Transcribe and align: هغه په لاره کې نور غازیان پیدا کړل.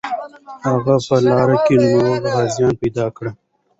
هغه 0.65 0.95
په 1.07 1.15
لاره 1.27 1.57
کې 1.65 1.75
نور 1.83 2.21
غازیان 2.33 2.73
پیدا 2.81 3.05
کړل. 3.15 3.33